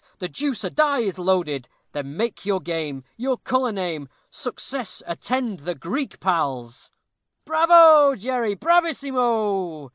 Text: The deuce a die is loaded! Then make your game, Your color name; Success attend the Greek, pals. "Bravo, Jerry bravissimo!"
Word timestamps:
The 0.17 0.27
deuce 0.27 0.63
a 0.63 0.71
die 0.71 1.01
is 1.01 1.19
loaded! 1.19 1.69
Then 1.91 2.17
make 2.17 2.43
your 2.43 2.59
game, 2.59 3.03
Your 3.17 3.37
color 3.37 3.71
name; 3.71 4.09
Success 4.31 5.03
attend 5.05 5.59
the 5.59 5.75
Greek, 5.75 6.19
pals. 6.19 6.89
"Bravo, 7.45 8.15
Jerry 8.15 8.55
bravissimo!" 8.55 9.89